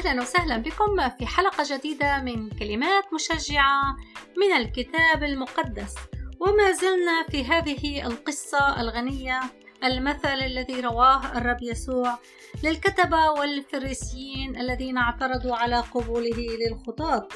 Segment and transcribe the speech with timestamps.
[0.00, 3.96] أهلا وسهلا بكم في حلقة جديدة من كلمات مشجعة
[4.36, 5.94] من الكتاب المقدس.
[6.40, 9.40] وما زلنا في هذه القصة الغنية
[9.84, 12.18] المثل الذي رواه الرب يسوع
[12.64, 17.28] للكتبة والفريسيين الذين اعترضوا على قبوله للخطاة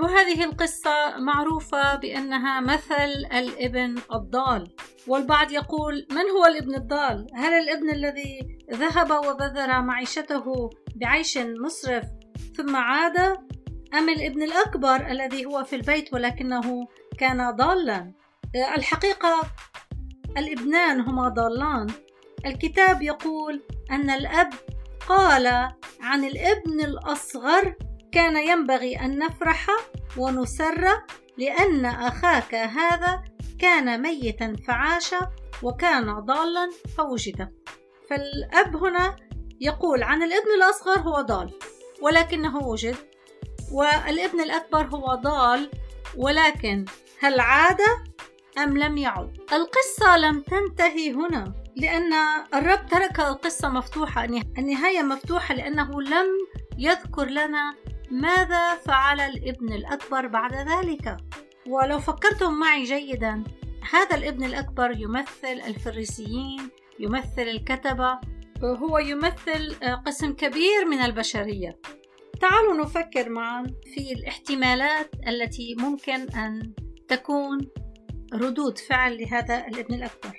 [0.00, 4.70] وهذه القصة معروفة بأنها مثل الابن الضال.
[5.06, 12.04] والبعض يقول من هو الابن الضال؟ هل الابن الذي ذهب وبذر معيشته بعيش مسرف
[12.56, 13.18] ثم عاد
[13.94, 16.86] أم الابن الأكبر الذي هو في البيت ولكنه
[17.18, 18.12] كان ضالا؟
[18.76, 19.42] الحقيقة
[20.36, 21.86] الابنان هما ضالان.
[22.46, 24.50] الكتاب يقول أن الأب
[25.08, 25.46] قال
[26.00, 27.74] عن الابن الأصغر
[28.12, 29.66] كان ينبغي أن نفرح
[30.16, 31.02] ونسر
[31.38, 33.22] لأن أخاك هذا
[33.58, 35.14] كان ميتا فعاش
[35.62, 37.48] وكان ضالا فوجد.
[38.10, 39.16] فالأب هنا
[39.60, 41.50] يقول عن الابن الأصغر هو ضال
[42.02, 42.96] ولكنه وجد
[43.72, 45.70] والابن الأكبر هو ضال
[46.16, 46.84] ولكن
[47.20, 47.80] هل عاد
[48.58, 52.12] أم لم يعد؟ القصة لم تنتهي هنا لأن
[52.54, 54.24] الرب ترك القصة مفتوحة
[54.58, 56.26] النهاية مفتوحة لأنه لم
[56.78, 57.74] يذكر لنا
[58.12, 61.16] ماذا فعل الابن الأكبر بعد ذلك؟
[61.66, 63.44] ولو فكرتم معي جيدا
[63.92, 68.20] هذا الابن الأكبر يمثل الفريسيين يمثل الكتبة
[68.64, 69.74] هو يمثل
[70.06, 71.78] قسم كبير من البشرية.
[72.40, 76.72] تعالوا نفكر معا في الاحتمالات التي ممكن أن
[77.08, 77.58] تكون
[78.34, 80.36] ردود فعل لهذا الابن الأكبر.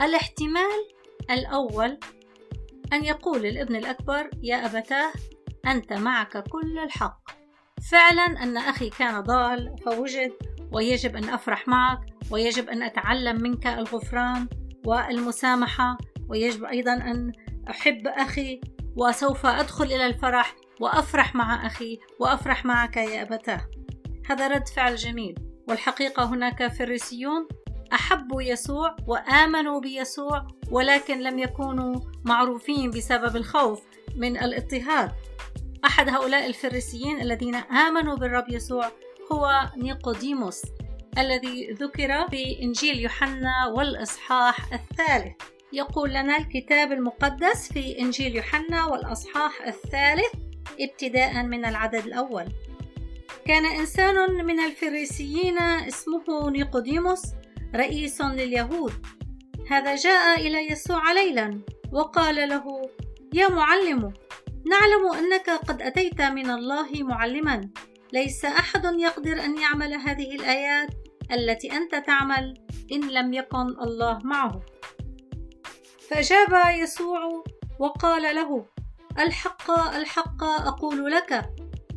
[0.00, 0.88] الاحتمال
[1.30, 1.98] الأول
[2.92, 5.12] أن يقول الابن الأكبر يا أبتاه
[5.66, 7.30] أنت معك كل الحق.
[7.90, 10.32] فعلا أن أخي كان ضال فوجد
[10.72, 11.98] ويجب أن أفرح معك
[12.30, 14.48] ويجب أن أتعلم منك الغفران
[14.86, 17.32] والمسامحة ويجب أيضا أن
[17.70, 18.60] أحب أخي
[18.96, 23.60] وسوف أدخل إلى الفرح وأفرح مع أخي وأفرح معك يا أبتاه.
[24.30, 25.34] هذا رد فعل جميل.
[25.68, 27.48] والحقيقة هناك فريسيون
[27.92, 33.82] أحبوا يسوع وآمنوا بيسوع ولكن لم يكونوا معروفين بسبب الخوف
[34.16, 35.12] من الاضطهاد.
[35.86, 38.92] أحد هؤلاء الفريسيين الذين آمنوا بالرب يسوع
[39.32, 40.62] هو نيقوديموس
[41.18, 45.42] الذي ذكر في إنجيل يوحنا والإصحاح الثالث.
[45.72, 50.32] يقول لنا الكتاب المقدس في إنجيل يوحنا والأصحاح الثالث
[50.80, 52.44] ابتداء من العدد الأول.
[53.44, 57.22] كان إنسان من الفريسيين اسمه نيقوديموس
[57.74, 58.92] رئيس لليهود.
[59.70, 61.60] هذا جاء إلى يسوع ليلا
[61.92, 62.82] وقال له
[63.32, 64.12] يا معلم
[64.66, 67.70] نعلم أنك قد أتيت من الله معلما.
[68.12, 70.88] ليس أحد يقدر أن يعمل هذه الآيات
[71.32, 72.54] التي أنت تعمل
[72.92, 74.62] إن لم يكن الله معه.
[76.10, 77.44] فأجاب يسوع
[77.78, 78.66] وقال له
[79.18, 81.32] الحق الحق أقول لك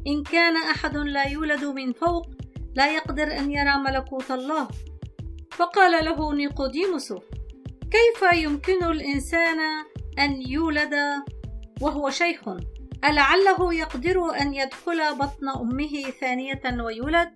[0.07, 2.27] إن كان أحد لا يولد من فوق
[2.75, 4.67] لا يقدر أن يرى ملكوت الله.
[5.51, 7.13] فقال له نيقوديموس
[7.91, 9.59] كيف يمكن الإنسان
[10.19, 10.95] أن يولد
[11.81, 12.49] وهو شيخ.
[13.03, 17.29] ألعله يقدر أن يدخل بطن أمه ثانية ويولد؟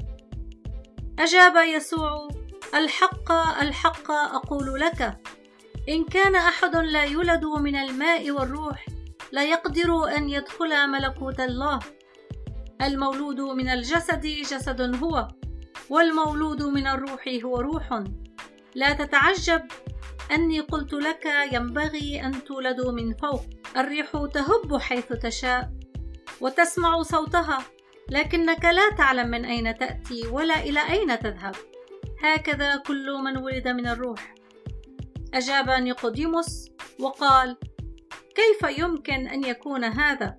[1.20, 2.28] أجاب يسوع
[2.76, 5.18] الحق الحق أقول لك.
[5.90, 8.86] إن كان أحد لا يولد من الماء والروح
[9.32, 11.80] لا يقدر أن يدخل ملكوت الله.
[12.82, 15.28] المولود من الجسد جسد هو
[15.90, 18.04] والمولود من الروح هو روح.
[18.76, 19.62] لا تتعجب
[20.34, 23.42] أني قلت لك ينبغي أن تولدوا من فوق.
[23.78, 25.70] الريح تهب حيث تشاء
[26.42, 27.60] وتسمع صوتها
[28.10, 31.56] لكنك لا تعلم من أين تأتي ولا إلى أين تذهب.
[32.24, 34.34] هكذا كل من ولد من الروح.
[35.34, 36.70] أجاب نيقوديموس
[37.00, 37.58] وقال
[38.36, 40.38] كيف يمكن أن يكون هذا؟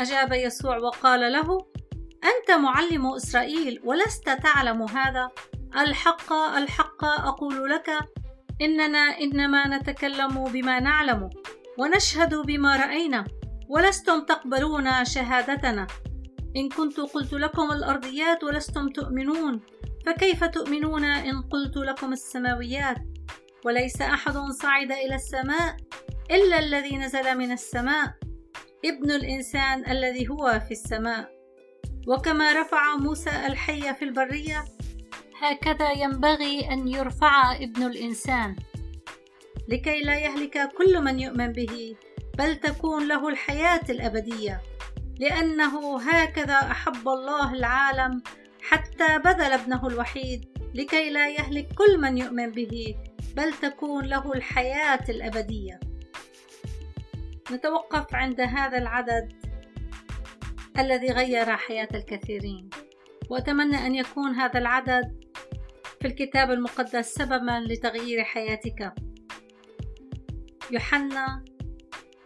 [0.00, 1.58] أجاب يسوع وقال له
[2.24, 5.30] أنت معلم إسرائيل ولست تعلم هذا.
[5.76, 7.90] الحق الحق أقول لك
[8.62, 11.30] إننا إنما نتكلم بما نعلم
[11.78, 13.24] ونشهد بما رأينا
[13.68, 15.86] ولستم تقبلون شهادتنا.
[16.56, 19.60] إن كنت قلت لكم الأرضيات ولستم تؤمنون
[20.06, 22.96] فكيف تؤمنون إن قلت لكم السماويات؟
[23.64, 25.76] وليس أحد صعد إلى السماء
[26.30, 28.14] إلا الذي نزل من السماء
[28.84, 31.30] ابن الإنسان الذي هو في السماء.
[32.08, 34.64] وكما رفع موسى الحي في البرية
[35.40, 38.56] هكذا ينبغي أن يرفع ابن الإنسان.
[39.68, 41.96] لكي لا يهلك كل من يؤمن به
[42.38, 44.60] بل تكون له الحياة الأبدية.
[45.18, 48.22] لأنه هكذا أحب الله العالم
[48.62, 50.58] حتى بذل ابنه الوحيد.
[50.74, 52.94] لكي لا يهلك كل من يؤمن به
[53.36, 55.80] بل تكون له الحياة الأبدية.
[57.52, 59.32] نتوقف عند هذا العدد
[60.78, 62.70] الذي غير حياة الكثيرين.
[63.30, 65.29] وأتمنى أن يكون هذا العدد
[66.00, 68.94] في الكتاب المقدس سببا لتغيير حياتك.
[70.70, 71.44] يوحنا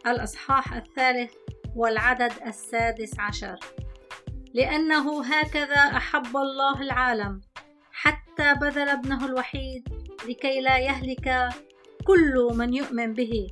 [0.07, 1.33] الأصحاح الثالث
[1.77, 3.57] والعدد السادس عشر.
[4.55, 7.41] لأنه هكذا أحب الله العالم
[7.93, 9.89] حتى بذل ابنه الوحيد
[10.29, 11.49] لكي لا يهلك
[12.05, 13.47] كل من يؤمن به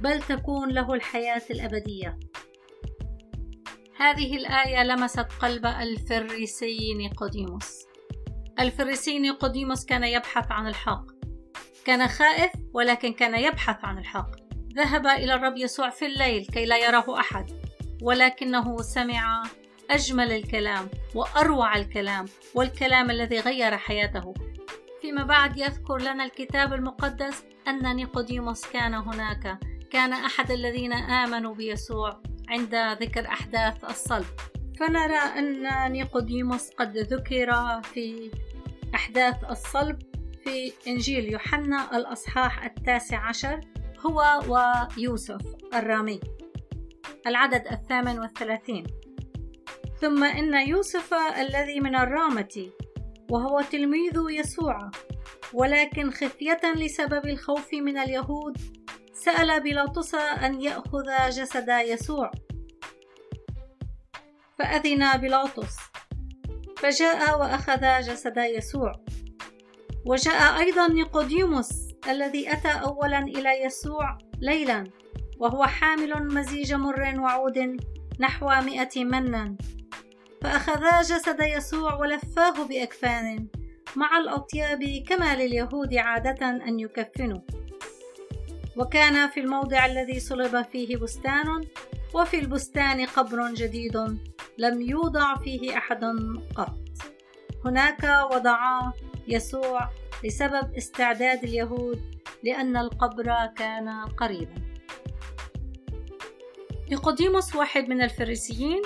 [0.00, 2.18] بل تكون له الحياة الأبدية.
[3.96, 7.91] هذه الآية لمست قلب الفريسي نيقوديموس.
[8.62, 11.04] الفريسي نيقوديموس كان يبحث عن الحق.
[11.84, 14.30] كان خائف ولكن كان يبحث عن الحق.
[14.76, 17.46] ذهب إلى الرب يسوع في الليل كي لا يراه أحد.
[18.02, 19.42] ولكنه سمع
[19.90, 24.34] أجمل الكلام وأروع الكلام والكلام الذي غير حياته.
[25.00, 29.58] فيما بعد يذكر لنا الكتاب المقدس أن نيقوديموس كان هناك.
[29.90, 34.26] كان أحد الذين آمنوا بيسوع عند ذكر أحداث الصلب.
[34.80, 38.30] فنرى أن نيقوديموس قد ذكر في
[38.94, 39.98] أحداث الصلب
[40.44, 43.60] في إنجيل يوحنا الأصحاح التاسع عشر
[44.06, 45.40] هو ويوسف
[45.74, 46.20] الرامي.
[47.26, 48.86] العدد الثامن والثلاثين.
[50.00, 52.70] ثم إن يوسف الذي من الرامة
[53.30, 54.90] وهو تلميذ يسوع
[55.54, 58.58] ولكن خفية لسبب الخوف من اليهود
[59.12, 62.30] سأل بيلاطس أن يأخذ جسد يسوع.
[64.58, 65.91] فأذن بيلاطس
[66.82, 68.92] فجاء وأخذ جسد يسوع.
[70.06, 71.68] وجاء أيضا نيقوديموس
[72.08, 74.84] الذي أتى أولا إلى يسوع ليلا
[75.38, 77.76] وهو حامل مزيج مر وعود
[78.20, 79.56] نحو مئة منا.
[80.42, 83.46] فأخذا جسد يسوع ولفاه بأكفان
[83.96, 87.40] مع الأطياب كما لليهود عادة أن يكفنوا.
[88.76, 91.46] وكان في الموضع الذي صلب فيه بستان
[92.14, 93.96] وفي البستان قبر جديد.
[94.58, 96.04] لم يوضع فيه أحد
[96.56, 96.78] قط.
[97.64, 98.92] هناك وضعا
[99.28, 99.88] يسوع
[100.24, 102.00] لسبب استعداد اليهود
[102.44, 104.54] لأن القبر كان قريبا.
[106.90, 108.82] نيقوديموس واحد من الفريسيين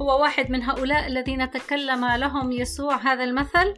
[0.00, 3.74] هو واحد من هؤلاء الذين تكلم لهم يسوع هذا المثل.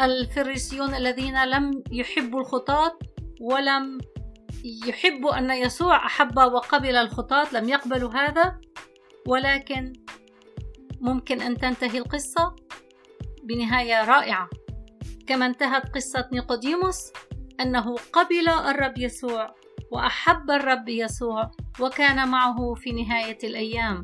[0.00, 2.98] الفريسيون الذين لم يحبوا الخطاة
[3.40, 3.98] ولم
[4.86, 8.60] يحبوا أن يسوع أحب وقبل الخطاة لم يقبلوا هذا.
[9.28, 9.92] ولكن
[11.00, 12.56] ممكن أن تنتهي القصة
[13.44, 14.48] بنهاية رائعة.
[15.26, 17.12] كما انتهت قصة نيقوديموس
[17.60, 19.54] أنه قبل الرب يسوع
[19.92, 24.02] وأحب الرب يسوع وكان معه في نهاية الأيام.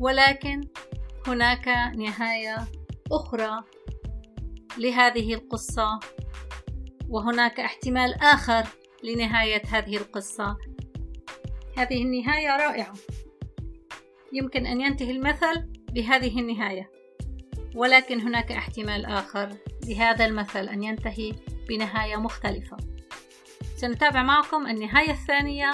[0.00, 0.60] ولكن
[1.26, 2.56] هناك نهاية
[3.12, 3.64] أخرى
[4.78, 6.00] لهذه القصة
[7.08, 8.66] وهناك احتمال آخر
[9.04, 10.56] لنهاية هذه القصة.
[11.76, 12.94] هذه النهاية رائعة.
[14.32, 16.90] يمكن أن ينتهي المثل بهذه النهاية.
[17.74, 19.52] ولكن هناك احتمال آخر
[19.86, 21.32] لهذا المثل أن ينتهي
[21.68, 22.76] بنهاية مختلفة.
[23.76, 25.70] سنتابع معكم النهاية الثانية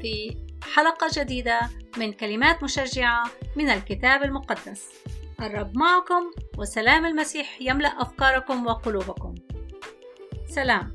[0.00, 0.36] في
[0.74, 1.60] حلقة جديدة
[1.96, 3.24] من كلمات مشجعة
[3.56, 4.92] من الكتاب المقدس.
[5.40, 9.34] الرب معكم وسلام المسيح يملأ أفكاركم وقلوبكم.
[10.46, 10.93] سلام.